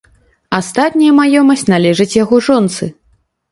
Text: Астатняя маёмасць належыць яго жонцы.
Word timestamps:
Астатняя 0.59 1.13
маёмасць 1.19 1.65
належыць 1.73 2.11
яго 2.23 2.43
жонцы. 2.51 2.93